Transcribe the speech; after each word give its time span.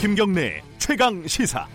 김경래 0.00 0.62
최강 0.78 1.26
시사. 1.26 1.66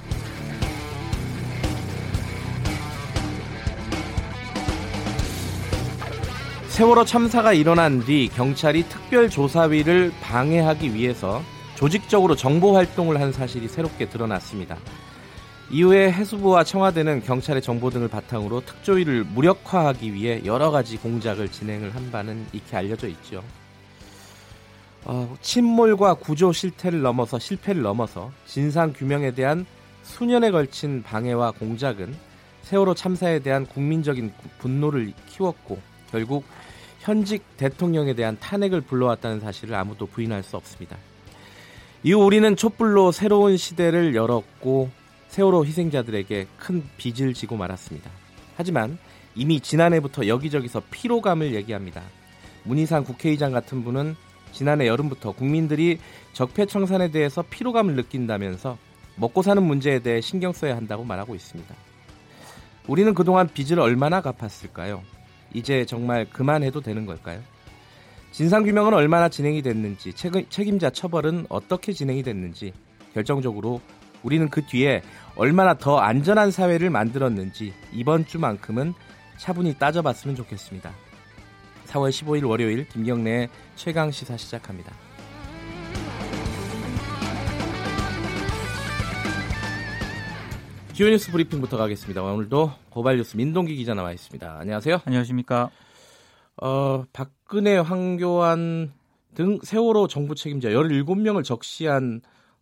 세월호 6.69 7.05
참사가 7.05 7.53
일어난 7.53 8.03
뒤 8.03 8.27
경찰이 8.29 8.89
특별조사위를 8.89 10.11
방해하기 10.23 10.95
위해서 10.95 11.43
조직적으로 11.75 12.35
정보 12.35 12.75
활동을 12.75 13.21
한 13.21 13.31
사실이 13.31 13.67
새롭게 13.67 14.09
드러났습니다. 14.09 14.75
이후에 15.69 16.11
해수부와 16.11 16.63
청와대는 16.63 17.21
경찰의 17.25 17.61
정보 17.61 17.91
등을 17.91 18.07
바탕으로 18.07 18.61
특조위를 18.61 19.23
무력화하기 19.23 20.15
위해 20.15 20.41
여러 20.45 20.71
가지 20.71 20.97
공작을 20.97 21.49
진행을 21.49 21.93
한 21.93 22.09
바는 22.11 22.47
익히 22.53 22.75
알려져 22.75 23.07
있죠. 23.07 23.43
어, 25.05 25.37
침몰과 25.41 26.15
구조 26.15 26.51
실태를 26.51 27.01
넘어서 27.01 27.37
실패를 27.37 27.83
넘어서 27.83 28.31
진상 28.47 28.91
규명에 28.91 29.31
대한 29.31 29.65
수년에 30.01 30.49
걸친 30.51 31.03
방해와 31.03 31.51
공작은 31.51 32.15
세월호 32.63 32.95
참사에 32.95 33.39
대한 33.39 33.67
국민적인 33.67 34.33
분노를 34.57 35.13
키웠고 35.27 35.79
결국 36.09 36.43
현직 36.99 37.43
대통령에 37.57 38.15
대한 38.15 38.37
탄핵을 38.39 38.81
불러왔다는 38.81 39.39
사실을 39.39 39.75
아무도 39.75 40.07
부인할 40.07 40.41
수 40.41 40.57
없습니다. 40.57 40.97
이후 42.03 42.25
우리는 42.25 42.55
촛불로 42.55 43.11
새로운 43.11 43.57
시대를 43.57 44.15
열었고 44.15 44.89
세월호 45.27 45.65
희생자들에게 45.65 46.47
큰 46.57 46.83
빚을 46.97 47.35
지고 47.35 47.57
말았습니다. 47.57 48.09
하지만 48.57 48.97
이미 49.35 49.59
지난해부터 49.59 50.27
여기저기서 50.27 50.81
피로감을 50.89 51.53
얘기합니다. 51.53 52.01
문희상 52.63 53.03
국회의장 53.03 53.51
같은 53.51 53.83
분은 53.83 54.15
지난해 54.55 54.87
여름부터 54.87 55.33
국민들이 55.33 55.99
적폐청산에 56.31 57.11
대해서 57.11 57.43
피로감을 57.49 57.95
느낀다면서 57.95 58.77
먹고 59.17 59.41
사는 59.41 59.61
문제에 59.61 59.99
대해 59.99 60.21
신경 60.21 60.53
써야 60.53 60.77
한다고 60.77 61.03
말하고 61.03 61.35
있습니다. 61.35 61.75
우리는 62.87 63.13
그동안 63.13 63.49
빚을 63.49 63.79
얼마나 63.81 64.21
갚았을까요? 64.21 65.03
이제 65.53 65.85
정말 65.85 66.25
그만해도 66.29 66.79
되는 66.79 67.05
걸까요? 67.05 67.41
진상규명은 68.31 68.93
얼마나 68.93 69.27
진행이 69.27 69.61
됐는지, 69.61 70.13
책임자 70.13 70.89
처벌은 70.89 71.47
어떻게 71.49 71.91
진행이 71.91 72.23
됐는지, 72.23 72.71
결정적으로 73.13 73.81
우리는 74.23 74.49
그 74.49 74.65
뒤에 74.65 75.01
얼마나 75.35 75.73
더 75.73 75.97
안전한 75.97 76.49
사회를 76.51 76.89
만들었는지 76.89 77.73
이번 77.91 78.25
주만큼은 78.25 78.93
차분히 79.37 79.73
따져봤으면 79.77 80.35
좋겠습니다. 80.37 80.91
4월 81.95 82.09
15일 82.09 82.47
월요일 82.47 82.87
김경래의 82.89 83.49
최강 83.75 84.11
시사 84.11 84.35
시작합니다. 84.37 84.93
주요 90.93 91.09
뉴스 91.09 91.31
브리핑부터 91.31 91.77
가겠습니다. 91.77 92.21
오늘도 92.21 92.71
고발 92.89 93.17
뉴스 93.17 93.35
민동기 93.37 93.75
기자 93.75 93.93
나와 93.93 94.11
있습니다. 94.11 94.57
안녕하세요. 94.59 95.01
안녕하십니까. 95.05 95.69
어, 96.61 97.03
박근혜, 97.11 97.77
황교안 97.77 98.93
등 99.33 99.59
세월호 99.61 100.07
정부 100.07 100.35
책임자 100.35 100.69
17명을 100.69 101.43
적시한 101.43 102.21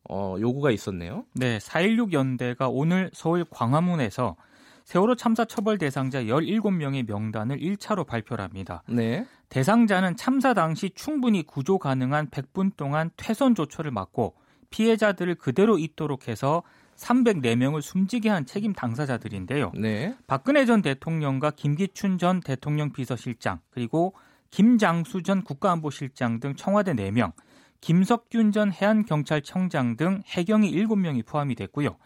어, 0.10 0.36
요구가 0.40 0.72
있었네요. 0.72 1.26
네, 1.34 1.58
4.16 1.60 2.12
연대가 2.14 2.70
오늘 2.70 3.10
서울 3.14 3.46
광화문에서 3.50 4.36
세월호 4.84 5.16
참사 5.16 5.46
처벌 5.46 5.78
대상자 5.78 6.24
17명의 6.24 7.08
명단을 7.08 7.58
1차로 7.58 8.06
발표를 8.06 8.44
합니다. 8.44 8.84
네. 8.88 9.26
대상자는 9.50 10.16
참사 10.16 10.54
당시 10.54 10.92
충분히 10.94 11.44
구조 11.44 11.78
가능한 11.78 12.30
100분 12.30 12.76
동안 12.76 13.12
퇴선 13.18 13.56
조처를 13.56 13.92
맡고 13.92 14.36
피해자들을 14.70 15.36
그대로 15.36 15.78
있도록 15.78 16.28
해서 16.28 16.64
304명을 16.98 17.82
숨지게 17.82 18.30
한 18.30 18.46
책임 18.46 18.74
당사자들인데요. 18.74 19.72
네. 19.76 20.16
박근혜 20.28 20.66
전 20.66 20.82
대통령과 20.82 21.52
김기춘 21.52 22.18
전 22.18 22.40
대통령 22.42 22.92
비서실장 22.92 23.60
그리고 23.72 24.14
김장수 24.52 25.24
전 25.24 25.44
국가안보실장 25.44 26.40
등 26.40 26.56
청와대 26.56 26.94
4명, 26.94 27.32
김석균 27.82 28.52
전 28.52 28.72
해안경찰청장 28.72 29.98
등 29.98 30.22
해경이 30.28 30.72
7명이 30.72 31.26
포함이 31.26 31.56
됐고요. 31.56 31.98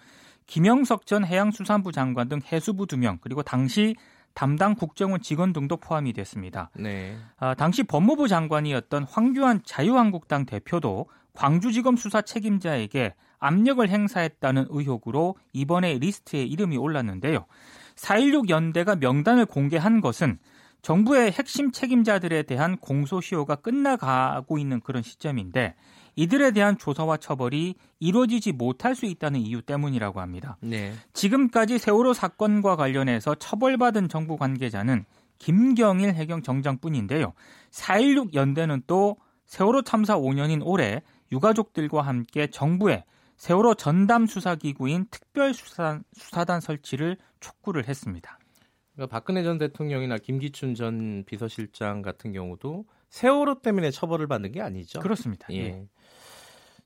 김영석 0.47 1.05
전 1.05 1.25
해양수산부 1.25 1.91
장관 1.91 2.29
등 2.29 2.39
해수부 2.51 2.87
2명 2.87 3.19
그리고 3.21 3.43
당시 3.43 3.95
담당 4.33 4.75
국정원 4.75 5.21
직원 5.21 5.51
등도 5.51 5.77
포함이 5.77 6.13
됐습니다. 6.13 6.69
네. 6.75 7.17
아, 7.37 7.55
당시 7.55 7.83
법무부 7.83 8.27
장관이었던 8.27 9.03
황교안 9.03 9.61
자유한국당 9.65 10.45
대표도 10.45 11.07
광주지검 11.33 11.97
수사 11.97 12.21
책임자에게 12.21 13.13
압력을 13.39 13.87
행사했다는 13.87 14.67
의혹으로 14.69 15.35
이번에 15.53 15.97
리스트에 15.99 16.43
이름이 16.43 16.77
올랐는데요. 16.77 17.45
4.16 17.95 18.49
연대가 18.49 18.95
명단을 18.95 19.45
공개한 19.45 20.01
것은 20.01 20.39
정부의 20.81 21.31
핵심 21.31 21.71
책임자들에 21.71 22.43
대한 22.43 22.77
공소시효가 22.77 23.55
끝나가고 23.55 24.57
있는 24.57 24.79
그런 24.81 25.03
시점인데 25.03 25.75
이들에 26.17 26.51
대한 26.51 26.77
조사와 26.77 27.17
처벌이 27.17 27.75
이루어지지 27.99 28.51
못할 28.51 28.95
수 28.95 29.05
있다는 29.05 29.39
이유 29.39 29.61
때문이라고 29.61 30.19
합니다. 30.19 30.57
네. 30.61 30.93
지금까지 31.13 31.77
세월호 31.77 32.13
사건과 32.13 32.75
관련해서 32.75 33.35
처벌받은 33.35 34.09
정부 34.09 34.35
관계자는 34.35 35.05
김경일 35.37 36.15
해경 36.15 36.41
정장뿐인데요. 36.41 37.33
4.16 37.69 38.33
연대는 38.33 38.81
또 38.87 39.17
세월호 39.45 39.83
참사 39.83 40.17
5년인 40.17 40.61
올해 40.65 41.03
유가족들과 41.31 42.01
함께 42.01 42.47
정부에 42.47 43.05
세월호 43.37 43.75
전담 43.75 44.25
수사기구인 44.25 45.05
특별수사단 45.11 46.03
수사단 46.13 46.59
설치를 46.59 47.17
촉구를 47.39 47.87
했습니다. 47.87 48.39
그러니까 48.95 49.15
박근혜 49.15 49.43
전 49.43 49.59
대통령이나 49.59 50.17
김기춘 50.17 50.73
전 50.73 51.23
비서실장 51.27 52.01
같은 52.01 52.33
경우도 52.33 52.85
세월호 53.09 53.61
때문에 53.61 53.91
처벌을 53.91 54.25
받는 54.25 54.51
게 54.51 54.61
아니죠. 54.61 54.99
그렇습니다. 54.99 55.47
예. 55.51 55.57
예. 55.57 55.87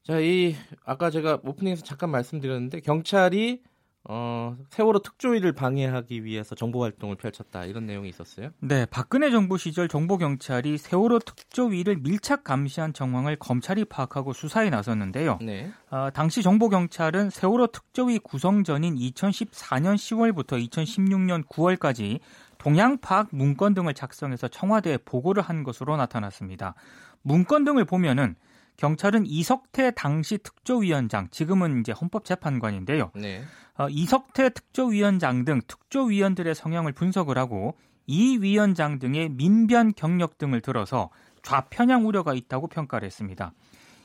자, 0.03 0.19
이 0.19 0.55
아까 0.83 1.09
제가 1.09 1.39
오프닝에서 1.43 1.83
잠깐 1.83 2.09
말씀드렸는데 2.09 2.79
경찰이 2.81 3.61
어, 4.03 4.57
세월호 4.71 5.03
특조위를 5.03 5.51
방해하기 5.53 6.23
위해서 6.23 6.55
정보 6.55 6.81
활동을 6.81 7.17
펼쳤다 7.17 7.65
이런 7.65 7.85
내용이 7.85 8.09
있었어요. 8.09 8.49
네, 8.59 8.87
박근혜 8.87 9.29
정부 9.29 9.59
시절 9.59 9.87
정보 9.87 10.17
경찰이 10.17 10.79
세월호 10.79 11.19
특조위를 11.19 11.97
밀착 11.97 12.43
감시한 12.43 12.93
정황을 12.93 13.35
검찰이 13.35 13.85
파악하고 13.85 14.33
수사에 14.33 14.71
나섰는데요. 14.71 15.37
네. 15.43 15.71
어, 15.91 16.09
당시 16.11 16.41
정보 16.41 16.67
경찰은 16.69 17.29
세월호 17.29 17.67
특조위 17.67 18.17
구성 18.19 18.63
전인 18.63 18.95
2014년 18.95 19.95
10월부터 19.95 20.67
2016년 20.67 21.45
9월까지 21.45 22.21
동향 22.57 22.97
파악 22.97 23.29
문건 23.31 23.75
등을 23.75 23.93
작성해서 23.93 24.47
청와대에 24.47 24.97
보고를 24.97 25.43
한 25.43 25.63
것으로 25.63 25.95
나타났습니다. 25.95 26.73
문건 27.21 27.65
등을 27.65 27.85
보면은 27.85 28.35
경찰은 28.81 29.27
이석태 29.27 29.91
당시 29.91 30.39
특조위원장, 30.39 31.27
지금은 31.29 31.81
이제 31.81 31.91
헌법재판관인데요. 31.91 33.11
네. 33.13 33.43
어, 33.77 33.87
이석태 33.87 34.49
특조위원장 34.49 35.45
등 35.45 35.61
특조위원들의 35.67 36.55
성향을 36.55 36.91
분석을 36.91 37.37
하고 37.37 37.77
이 38.07 38.39
위원장 38.39 38.97
등의 38.97 39.29
민변 39.29 39.93
경력 39.93 40.39
등을 40.39 40.61
들어서 40.61 41.11
좌편향 41.43 42.07
우려가 42.07 42.33
있다고 42.33 42.69
평가를 42.69 43.05
했습니다. 43.05 43.53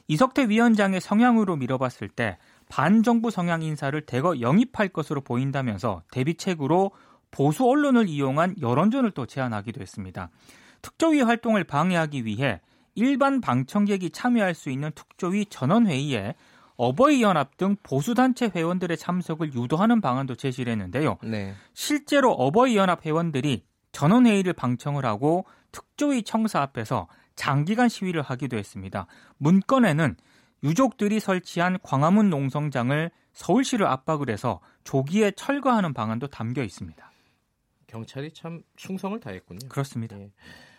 이석태 0.09 0.50
위원장의 0.50 1.00
성향으로 1.00 1.56
밀어봤을 1.56 2.10
때 2.10 2.37
반정부 2.69 3.31
성향 3.31 3.62
인사를 3.62 3.98
대거 4.03 4.43
영입할 4.43 4.91
것으로 4.91 5.22
보인다면서 5.22 6.03
대비책으로 6.10 6.91
보수 7.31 7.64
언론을 7.64 8.10
이용한 8.10 8.56
여론전을 8.60 9.12
또 9.12 9.25
제안하기도 9.25 9.81
했습니다. 9.81 10.28
특조위 10.82 11.23
활동을 11.23 11.64
방해하기 11.64 12.26
위해 12.26 12.61
일반 12.96 13.40
방청객이 13.40 14.10
참여할 14.10 14.54
수 14.54 14.70
있는 14.70 14.90
특조위 14.94 15.46
전원회의에 15.46 16.34
어버이연합 16.76 17.56
등 17.56 17.76
보수단체 17.82 18.50
회원들의 18.54 18.96
참석을 18.96 19.54
유도하는 19.54 20.00
방안도 20.00 20.34
제시를 20.34 20.72
했는데요. 20.72 21.19
네. 21.22 21.54
실제로 21.72 22.32
어버이연합 22.32 23.06
회원들이 23.06 23.64
전원회의를 23.93 24.52
방청을 24.52 25.06
하고 25.06 25.46
특조위 25.72 26.22
청사 26.22 26.60
앞에서 26.60 27.06
장기간 27.34 27.88
시위를 27.88 28.22
하기도 28.22 28.56
했습니다. 28.56 29.06
문건에는 29.38 30.16
유족들이 30.64 31.20
설치한 31.20 31.78
광화문 31.82 32.31
농성장을 32.31 33.10
서울시를 33.32 33.87
압박을 33.87 34.31
해서 34.31 34.60
조기에 34.84 35.32
철거하는 35.32 35.92
방안도 35.92 36.28
담겨 36.28 36.62
있습니다. 36.62 37.10
경찰이 37.87 38.32
참 38.32 38.62
충성을 38.76 39.19
다했군요. 39.20 39.69
그렇습니다. 39.69 40.16
네. 40.16 40.31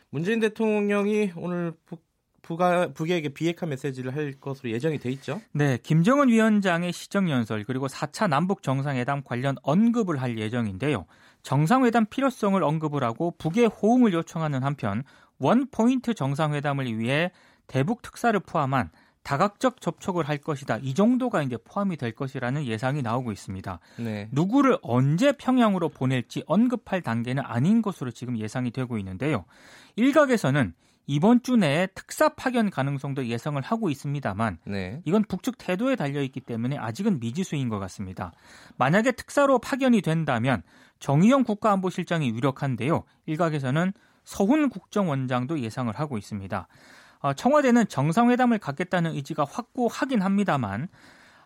문재인 0.09 0.39
대통령이 0.39 1.33
오늘 1.35 1.73
북, 1.85 2.06
북아, 2.47 2.93
북에게 2.93 3.29
비핵화 3.29 3.65
메시지를 3.65 4.15
할 4.15 4.31
것으로 4.39 4.71
예정이 4.71 4.99
돼 4.99 5.11
있죠. 5.11 5.41
네, 5.51 5.77
김정은 5.83 6.29
위원장의 6.29 6.93
시정 6.93 7.29
연설 7.29 7.65
그리고 7.65 7.87
4차 7.87 8.29
남북 8.29 8.63
정상회담 8.63 9.23
관련 9.25 9.57
언급을 9.63 10.21
할 10.21 10.39
예정인데요. 10.39 11.05
정상회담 11.43 12.05
필요성을 12.05 12.63
언급을 12.63 13.03
하고 13.03 13.35
북의 13.37 13.67
호응을 13.67 14.13
요청하는 14.13 14.63
한편 14.63 15.03
원 15.39 15.67
포인트 15.69 16.13
정상회담을 16.13 16.97
위해 16.97 17.31
대북 17.67 18.01
특사를 18.01 18.39
포함한 18.39 18.91
다각적 19.23 19.81
접촉을 19.81 20.29
할 20.29 20.37
것이다. 20.37 20.77
이 20.81 20.93
정도가 20.93 21.43
이제 21.43 21.57
포함이 21.57 21.97
될 21.97 22.13
것이라는 22.13 22.65
예상이 22.65 23.01
나오고 23.01 23.33
있습니다. 23.33 23.79
네. 23.97 24.29
누구를 24.31 24.77
언제 24.81 25.33
평양으로 25.33 25.89
보낼지 25.89 26.43
언급할 26.47 27.01
단계는 27.01 27.43
아닌 27.45 27.81
것으로 27.81 28.11
지금 28.11 28.37
예상이 28.37 28.71
되고 28.71 28.97
있는데요. 28.97 29.43
일각에서는 29.97 30.73
이번 31.09 31.41
주 31.41 31.55
내에 31.55 31.87
특사 31.95 32.29
파견 32.29 32.69
가능성도 32.69 33.27
예상을 33.27 33.59
하고 33.61 33.89
있습니다만 33.89 34.59
네. 34.65 35.01
이건 35.05 35.23
북측 35.23 35.57
태도에 35.57 35.95
달려 35.95 36.21
있기 36.21 36.41
때문에 36.41 36.77
아직은 36.77 37.21
미지수인 37.21 37.69
것 37.69 37.79
같습니다. 37.79 38.33
만약에 38.77 39.13
특사로 39.13 39.59
파견이 39.59 40.01
된다면 40.01 40.63
정의용 40.99 41.45
국가안보실장이 41.45 42.29
유력한데요. 42.31 43.05
일각에서는 43.25 43.93
서훈 44.25 44.67
국정원장도 44.67 45.61
예상을 45.61 45.93
하고 45.97 46.17
있습니다. 46.17 46.67
어, 47.19 47.33
청와대는 47.33 47.87
정상회담을 47.87 48.59
갖겠다는 48.59 49.15
의지가 49.15 49.45
확고하긴 49.49 50.21
합니다만 50.21 50.89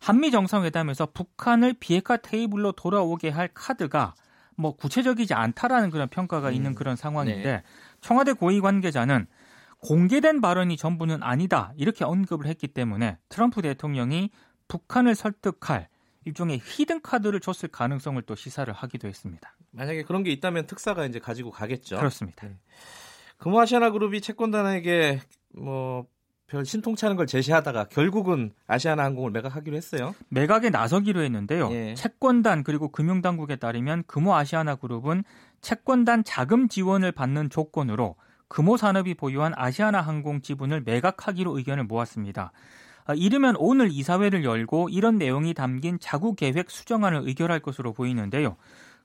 한미 0.02 0.32
정상회담에서 0.32 1.10
북한을 1.14 1.76
비핵화 1.80 2.18
테이블로 2.18 2.72
돌아오게 2.72 3.30
할 3.30 3.50
카드가 3.54 4.16
뭐 4.56 4.76
구체적이지 4.76 5.36
않다라는 5.36 5.92
그런 5.92 6.08
평가가 6.08 6.50
음. 6.50 6.54
있는 6.54 6.76
그런 6.76 6.96
상황인데 6.96 7.44
네. 7.44 7.64
청와대 8.02 8.34
고위 8.34 8.60
관계자는 8.60 9.28
공개된 9.82 10.42
발언이 10.42 10.78
전부는 10.78 11.24
아니다 11.24 11.74
이렇게 11.76 12.06
언급을 12.06 12.46
했기 12.46 12.68
때문에 12.68 13.18
트럼프 13.30 13.62
대통령이 13.62 14.30
북한을 14.68 15.16
설득할 15.16 15.90
일종의 16.26 16.62
히든 16.64 17.02
카드를 17.02 17.40
줬을 17.40 17.70
가능성을 17.70 18.22
또 18.24 18.36
시사를 18.36 18.72
하기도 18.72 19.08
했습니다. 19.08 19.56
만약에 19.72 20.04
그런 20.04 20.24
게 20.24 20.32
있다면 20.32 20.68
특사가 20.68 21.06
이제 21.06 21.20
가지고 21.20 21.50
가겠죠. 21.50 21.98
그렇습니다. 21.98 22.48
네. 22.48 22.56
금호아시아나 23.38 23.90
그룹이 23.90 24.22
채권단에게 24.22 25.22
뭐 25.56 26.06
별 26.52 26.66
신통치 26.66 27.06
않은 27.06 27.16
걸 27.16 27.28
제시하다가 27.28 27.86
결국은 27.86 28.52
아시아나 28.68 29.06
항공을 29.06 29.32
매각하기로 29.32 29.78
했어요. 29.78 30.14
매각에 30.28 30.70
나서기로 30.70 31.22
했는데요. 31.22 31.72
예. 31.72 31.94
채권단 31.94 32.66
그리고 32.66 32.90
금융당국에 32.90 33.56
따르면 33.56 34.04
금호아시아나 34.06 34.76
그룹은 34.76 35.24
채권단 35.62 36.26
자금 36.26 36.68
지원을 36.68 37.14
받는 37.14 37.50
조건으로 37.52 38.18
금호산업이 38.52 39.14
보유한 39.14 39.54
아시아나 39.56 40.02
항공 40.02 40.42
지분을 40.42 40.82
매각하기로 40.82 41.58
의견을 41.58 41.86
모았습니다. 41.86 42.52
아, 43.06 43.14
이르면 43.14 43.56
오늘 43.58 43.90
이사회를 43.90 44.44
열고 44.44 44.90
이런 44.90 45.18
내용이 45.18 45.54
담긴 45.54 45.98
자구 46.02 46.36
계획 46.36 46.70
수정안을 46.70 47.22
의결할 47.26 47.62
것으로 47.62 47.94
보이는데요. 47.94 48.58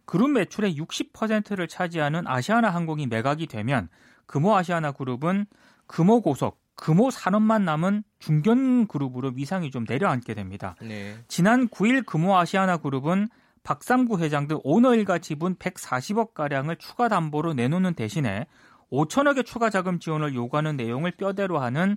그룹 0.05 0.31
매출의 0.31 0.77
60%를 0.77 1.69
차지하는 1.69 2.27
아시아나 2.27 2.71
항공이 2.71 3.07
매각이 3.07 3.47
되면 3.47 3.89
금호 4.27 4.57
아시아나 4.57 4.91
그룹은 4.91 5.47
금호 5.87 6.23
고속, 6.23 6.61
금호 6.75 7.13
산업만 7.13 7.65
남은 7.65 8.03
중견 8.19 8.89
그룹으로 8.89 9.31
위상이 9.37 9.71
좀 9.71 9.85
내려앉게 9.89 10.35
됩니다. 10.35 10.75
네. 10.83 11.15
지난 11.29 11.69
9일 11.69 12.05
금호 12.05 12.37
아시아나 12.37 12.79
그룹은 12.79 13.29
박삼구 13.63 14.19
회장 14.19 14.49
등 14.49 14.59
오너 14.65 14.97
일가 14.97 15.19
지분 15.19 15.55
140억 15.55 16.35
가량을 16.35 16.77
추가 16.77 17.09
담보로 17.09 17.55
내놓는 17.55 17.95
대신에 17.95 18.47
5천억의 18.93 19.45
추가 19.45 19.71
자금 19.71 19.99
지원을 19.99 20.35
요구하는 20.35 20.77
내용을 20.77 21.13
뼈대로 21.13 21.59
하는 21.59 21.97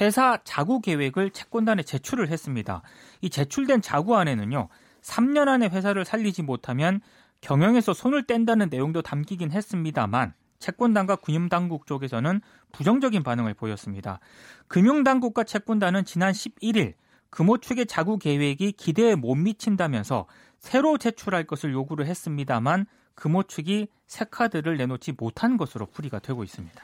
회사 0.00 0.38
자구 0.44 0.80
계획을 0.80 1.30
채권단에 1.30 1.82
제출을 1.82 2.28
했습니다. 2.28 2.82
이 3.22 3.30
제출된 3.30 3.80
자구 3.80 4.16
안에는요. 4.16 4.68
3년 5.02 5.48
안에 5.48 5.68
회사를 5.68 6.04
살리지 6.04 6.42
못하면 6.42 7.00
경영에서 7.40 7.94
손을 7.94 8.24
뗀다는 8.24 8.68
내용도 8.70 9.02
담기긴 9.02 9.52
했습니다만 9.52 10.34
채권단과 10.58 11.16
금융당국 11.16 11.86
쪽에서는 11.86 12.40
부정적인 12.72 13.22
반응을 13.22 13.54
보였습니다. 13.54 14.20
금융당국과 14.68 15.44
채권단은 15.44 16.04
지난 16.04 16.32
11일 16.32 16.94
금호 17.30 17.58
측의 17.58 17.86
자구 17.86 18.18
계획이 18.18 18.72
기대에 18.72 19.14
못 19.14 19.34
미친다면서 19.34 20.26
새로 20.58 20.96
제출할 20.96 21.44
것을 21.44 21.72
요구를 21.72 22.06
했습니다만 22.06 22.86
금호 23.16 23.42
측이 23.42 23.88
새 24.06 24.24
카드를 24.30 24.76
내놓지 24.76 25.12
못한 25.18 25.56
것으로 25.56 25.86
풀이가 25.86 26.20
되고 26.20 26.44
있습니다. 26.44 26.82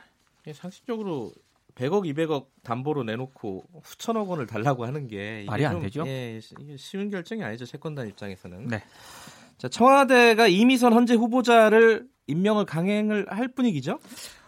상식적으로 0.52 1.32
100억, 1.76 2.04
200억 2.12 2.46
담보로 2.64 3.04
내놓고 3.04 3.64
수천억 3.84 4.28
원을 4.28 4.46
달라고 4.46 4.84
하는 4.84 5.06
게 5.06 5.44
말이 5.46 5.64
안 5.64 5.80
되죠. 5.80 6.04
예, 6.06 6.40
쉬운 6.76 7.10
결정이 7.10 7.42
아니죠. 7.44 7.64
채권단 7.64 8.08
입장에서는. 8.08 8.66
네. 8.66 8.82
자, 9.56 9.68
청와대가 9.68 10.48
이미선 10.48 10.92
헌재 10.92 11.14
후보자를 11.14 12.08
임명을 12.26 12.66
강행을 12.66 13.26
할 13.30 13.48
분위기죠? 13.48 14.00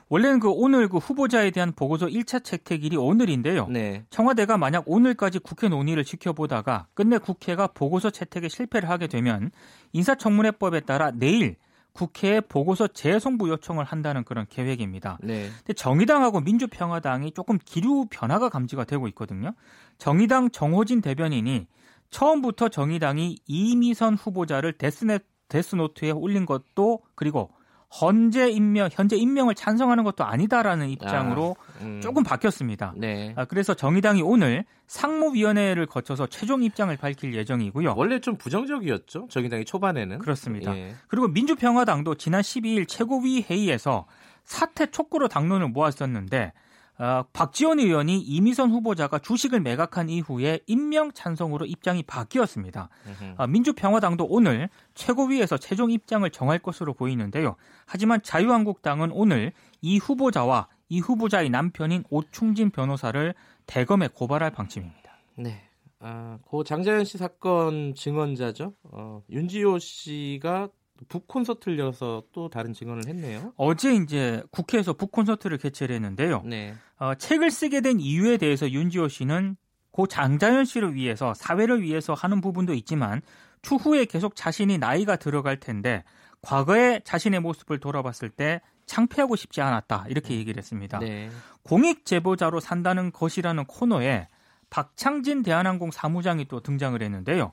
원래는 0.08 0.40
그 0.40 0.50
오늘 0.50 0.88
그 0.88 0.98
후보자에 0.98 1.50
대한 1.50 1.72
보고서 1.72 2.06
1차 2.06 2.44
채택일이 2.44 2.96
오늘인데요. 2.96 3.68
네. 3.68 4.04
청와대가 4.10 4.58
만약 4.58 4.84
오늘까지 4.86 5.38
국회 5.38 5.68
논의를 5.68 6.04
지켜보다가 6.04 6.88
끝내 6.94 7.18
국회가 7.18 7.66
보고서 7.66 8.10
채택에 8.10 8.48
실패를 8.48 8.90
하게 8.90 9.06
되면 9.06 9.50
인사청문회법에 9.92 10.80
따라 10.80 11.10
내일 11.10 11.56
국회에 11.94 12.40
보고서 12.40 12.88
재송부 12.88 13.48
요청을 13.48 13.84
한다는 13.84 14.24
그런 14.24 14.46
계획입니다. 14.50 15.18
네. 15.22 15.48
근데 15.58 15.72
정의당하고 15.72 16.40
민주평화당이 16.40 17.32
조금 17.32 17.58
기류 17.64 18.06
변화가 18.10 18.48
감지가 18.48 18.84
되고 18.84 19.08
있거든요. 19.08 19.54
정의당 19.96 20.50
정호진 20.50 21.00
대변인이 21.00 21.66
처음부터 22.10 22.68
정의당이 22.68 23.38
이미선 23.46 24.14
후보자를 24.14 24.72
데스네, 24.72 25.20
데스노트에 25.48 26.10
올린 26.10 26.46
것도 26.46 27.02
그리고 27.14 27.50
현재 27.96 28.48
임명 28.48 28.88
현재 28.90 29.14
임명을 29.16 29.54
찬성하는 29.54 30.02
것도 30.02 30.24
아니다라는 30.24 30.88
입장으로 30.88 31.56
아, 31.58 31.84
음. 31.84 32.00
조금 32.02 32.24
바뀌었습니다. 32.24 32.94
네. 32.96 33.32
아, 33.36 33.44
그래서 33.44 33.74
정의당이 33.74 34.20
오늘 34.22 34.64
상무위원회를 34.88 35.86
거쳐서 35.86 36.26
최종 36.26 36.64
입장을 36.64 36.94
밝힐 36.96 37.32
예정이고요. 37.34 37.94
원래 37.96 38.18
좀 38.18 38.36
부정적이었죠. 38.36 39.28
정의당이 39.30 39.64
초반에는 39.64 40.18
그렇습니다. 40.18 40.76
예. 40.76 40.94
그리고 41.06 41.28
민주평화당도 41.28 42.16
지난 42.16 42.42
12일 42.42 42.88
최고위 42.88 43.42
회의에서 43.48 44.06
사퇴 44.42 44.86
촉구로 44.86 45.28
당론을 45.28 45.68
모았었는데 45.68 46.52
어, 46.98 47.24
박지원 47.32 47.80
의원이 47.80 48.20
이미선 48.20 48.70
후보자가 48.70 49.18
주식을 49.18 49.60
매각한 49.60 50.08
이후에 50.08 50.60
임명 50.66 51.12
찬성으로 51.12 51.66
입장이 51.66 52.04
바뀌었습니다. 52.04 52.88
어, 53.36 53.46
민주평화당도 53.46 54.26
오늘 54.26 54.68
최고위에서 54.94 55.58
최종 55.58 55.90
입장을 55.90 56.28
정할 56.30 56.60
것으로 56.60 56.94
보이는데요. 56.94 57.56
하지만 57.86 58.22
자유한국당은 58.22 59.10
오늘 59.12 59.52
이 59.80 59.98
후보자와 59.98 60.68
이 60.88 61.00
후보자의 61.00 61.50
남편인 61.50 62.04
오충진 62.10 62.70
변호사를 62.70 63.34
대검에 63.66 64.08
고발할 64.08 64.50
방침입니다. 64.52 65.10
네. 65.36 65.68
아, 65.98 66.38
고 66.44 66.62
장자연 66.62 67.04
씨 67.04 67.16
사건 67.18 67.94
증언자죠. 67.94 68.74
어, 68.84 69.22
윤지호 69.30 69.78
씨가 69.78 70.68
북 71.08 71.26
콘서트를 71.26 71.78
열어서 71.78 72.22
또 72.32 72.48
다른 72.48 72.72
증언을 72.72 73.06
했네요. 73.08 73.52
어제 73.56 73.94
이제 73.94 74.42
국회에서 74.50 74.92
북 74.92 75.12
콘서트를 75.12 75.58
개최를 75.58 75.94
했는데요. 75.96 76.42
네. 76.44 76.74
어, 76.98 77.14
책을 77.14 77.50
쓰게 77.50 77.80
된 77.80 78.00
이유에 78.00 78.36
대해서 78.36 78.70
윤지호 78.70 79.08
씨는 79.08 79.56
고 79.90 80.06
장자연 80.06 80.64
씨를 80.64 80.94
위해서 80.94 81.34
사회를 81.34 81.82
위해서 81.82 82.14
하는 82.14 82.40
부분도 82.40 82.74
있지만 82.74 83.22
추후에 83.62 84.04
계속 84.04 84.34
자신이 84.34 84.78
나이가 84.78 85.16
들어갈 85.16 85.58
텐데 85.58 86.02
과거의 86.42 87.02
자신의 87.04 87.40
모습을 87.40 87.78
돌아봤을 87.78 88.28
때 88.28 88.60
창피하고 88.86 89.36
싶지 89.36 89.60
않았다 89.60 90.06
이렇게 90.08 90.34
음. 90.34 90.38
얘기를 90.38 90.58
했습니다. 90.58 90.98
네. 90.98 91.30
공익 91.62 92.04
제보자로 92.04 92.60
산다는 92.60 93.12
것이라는 93.12 93.64
코너에 93.64 94.28
박창진 94.68 95.42
대한항공 95.42 95.92
사무장이 95.92 96.46
또 96.46 96.60
등장을 96.60 97.00
했는데요. 97.00 97.52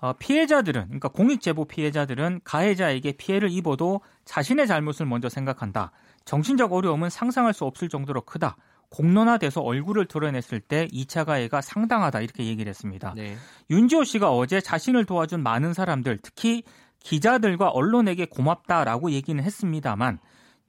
어, 0.00 0.14
피해자들은 0.14 0.84
그러니까 0.84 1.08
공익 1.08 1.40
제보 1.40 1.64
피해자들은 1.64 2.40
가해자에게 2.44 3.12
피해를 3.12 3.50
입어도 3.50 4.00
자신의 4.24 4.66
잘못을 4.66 5.06
먼저 5.06 5.28
생각한다. 5.28 5.92
정신적 6.24 6.72
어려움은 6.72 7.10
상상할 7.10 7.52
수 7.52 7.64
없을 7.64 7.88
정도로 7.88 8.22
크다. 8.22 8.56
공론화돼서 8.90 9.60
얼굴을 9.60 10.06
드러냈을 10.06 10.60
때 10.60 10.88
2차 10.88 11.24
가해가 11.24 11.60
상당하다 11.60 12.22
이렇게 12.22 12.44
얘기를 12.46 12.68
했습니다. 12.70 13.14
네. 13.14 13.36
윤지호 13.70 14.04
씨가 14.04 14.32
어제 14.32 14.60
자신을 14.60 15.04
도와준 15.04 15.42
많은 15.42 15.74
사람들, 15.74 16.18
특히 16.22 16.64
기자들과 17.00 17.68
언론에게 17.68 18.26
고맙다라고 18.26 19.12
얘기는 19.12 19.42
했습니다만 19.42 20.18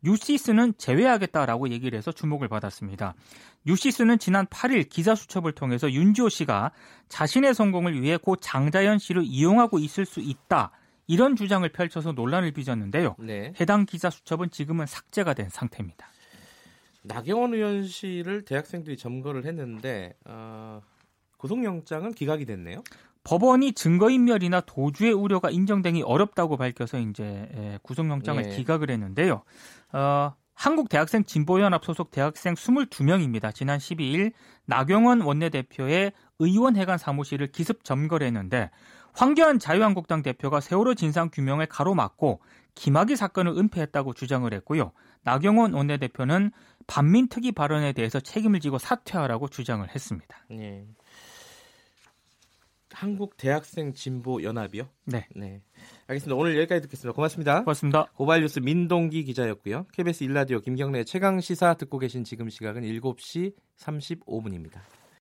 뉴시스는 0.03 0.73
제외하겠다라고 0.77 1.69
얘기를 1.69 1.97
해서 1.97 2.11
주목을 2.11 2.47
받았습니다. 2.47 3.13
뉴시스는 3.65 4.19
지난 4.19 4.45
8일 4.47 4.89
기자 4.89 5.15
수첩을 5.15 5.53
통해서 5.53 5.91
윤지호 5.91 6.29
씨가 6.29 6.71
자신의 7.09 7.53
성공을 7.53 8.01
위해 8.01 8.17
고 8.17 8.35
장자연 8.35 8.99
씨를 8.99 9.23
이용하고 9.23 9.79
있을 9.79 10.05
수 10.05 10.19
있다. 10.19 10.71
이런 11.07 11.35
주장을 11.35 11.67
펼쳐서 11.69 12.13
논란을 12.13 12.51
빚었는데요. 12.51 13.15
네. 13.19 13.53
해당 13.59 13.85
기자 13.85 14.09
수첩은 14.09 14.49
지금은 14.49 14.85
삭제가 14.85 15.33
된 15.33 15.49
상태입니다. 15.49 16.07
나경원 17.03 17.53
의원실을 17.53 18.45
대학생들이 18.45 18.97
점거를 18.97 19.45
했는데 19.45 20.13
어, 20.25 20.81
구속영장은 21.37 22.13
기각이 22.13 22.45
됐네요. 22.45 22.83
법원이 23.23 23.73
증거인멸이나 23.73 24.61
도주의 24.61 25.11
우려가 25.13 25.49
인정되기 25.49 26.01
어렵다고 26.01 26.57
밝혀서 26.57 26.99
이제 26.99 27.79
구속영장을 27.83 28.43
예. 28.45 28.55
기각을 28.55 28.89
했는데요. 28.89 29.43
어, 29.93 30.33
한국대학생 30.55 31.23
진보연합 31.23 31.83
소속 31.85 32.11
대학생 32.11 32.53
22명입니다. 32.53 33.53
지난 33.53 33.79
12일 33.79 34.31
나경원 34.65 35.21
원내대표의 35.21 36.11
의원회관 36.39 36.97
사무실을 36.97 37.47
기습 37.51 37.83
점거를 37.83 38.27
했는데 38.27 38.69
황교안 39.13 39.59
자유한국당 39.59 40.21
대표가 40.21 40.59
세월호 40.61 40.95
진상규명을 40.95 41.65
가로막고 41.65 42.41
김학의 42.75 43.17
사건을 43.17 43.57
은폐했다고 43.57 44.13
주장을 44.13 44.51
했고요. 44.53 44.91
나경원 45.23 45.73
원내대표는 45.73 46.51
반민특위 46.87 47.51
발언에 47.51 47.93
대해서 47.93 48.19
책임을 48.19 48.59
지고 48.59 48.77
사퇴하라고 48.77 49.49
주장을 49.49 49.87
했습니다. 49.87 50.45
네. 50.49 50.85
한국 52.93 53.37
대학생 53.37 53.93
진보 53.93 54.43
연합이요? 54.43 54.87
네. 55.05 55.27
네. 55.35 55.61
알겠습니다. 56.07 56.35
오늘 56.35 56.57
여기까지 56.57 56.81
듣겠습니다. 56.81 57.15
고맙습니다. 57.15 57.59
고맙습니다. 57.63 58.05
고발뉴스 58.15 58.59
민동기 58.59 59.23
기자였고요. 59.23 59.87
KBS 59.93 60.23
일라디오 60.23 60.59
김경래 60.59 61.03
최강 61.03 61.39
시사 61.39 61.73
듣고 61.75 61.99
계신 61.99 62.23
지금 62.23 62.49
시각은 62.49 62.83
7시 62.83 63.53
35분입니다. 63.77 65.00